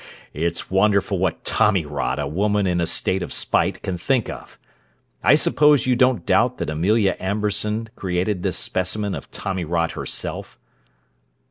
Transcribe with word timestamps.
"It's 0.33 0.71
wonderful 0.71 1.19
what 1.19 1.45
tommy 1.45 1.85
rot 1.85 2.17
a 2.17 2.25
woman 2.25 2.65
in 2.65 2.81
a 2.81 2.87
state 2.87 3.21
of 3.21 3.31
spite 3.31 3.83
can 3.83 3.99
think 3.99 4.31
of! 4.31 4.57
I 5.23 5.35
suppose 5.35 5.85
you 5.85 5.95
don't 5.95 6.25
doubt 6.25 6.57
that 6.57 6.71
Amelia 6.71 7.15
Amberson 7.19 7.87
created 7.95 8.41
this 8.41 8.57
specimen 8.57 9.13
of 9.13 9.29
tommy 9.29 9.63
rot 9.63 9.91
herself?" 9.91 10.57